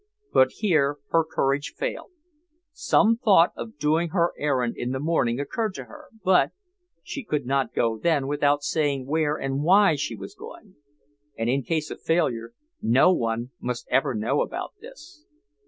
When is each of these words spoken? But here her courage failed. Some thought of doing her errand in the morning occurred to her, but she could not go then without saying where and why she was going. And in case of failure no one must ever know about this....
But 0.33 0.53
here 0.53 0.97
her 1.09 1.23
courage 1.23 1.75
failed. 1.77 2.09
Some 2.73 3.17
thought 3.17 3.51
of 3.55 3.77
doing 3.77 4.09
her 4.09 4.33
errand 4.35 4.73
in 4.75 4.93
the 4.93 4.99
morning 4.99 5.39
occurred 5.39 5.75
to 5.75 5.83
her, 5.83 6.05
but 6.23 6.53
she 7.03 7.23
could 7.23 7.45
not 7.45 7.75
go 7.75 7.99
then 7.99 8.25
without 8.27 8.63
saying 8.63 9.05
where 9.05 9.35
and 9.37 9.61
why 9.61 9.93
she 9.95 10.15
was 10.15 10.33
going. 10.33 10.73
And 11.37 11.51
in 11.51 11.61
case 11.61 11.91
of 11.91 12.01
failure 12.01 12.53
no 12.81 13.13
one 13.13 13.51
must 13.59 13.87
ever 13.91 14.15
know 14.15 14.41
about 14.41 14.73
this.... 14.81 15.23